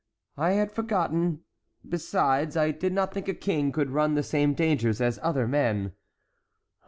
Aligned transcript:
I 0.39 0.53
had 0.53 0.71
forgotten; 0.71 1.41
besides, 1.87 2.57
I 2.57 2.71
did 2.71 2.91
not 2.91 3.13
think 3.13 3.27
a 3.27 3.35
king 3.35 3.71
could 3.71 3.91
run 3.91 4.15
the 4.15 4.23
same 4.23 4.55
dangers 4.55 4.99
as 4.99 5.19
other 5.21 5.47
men." 5.47 5.93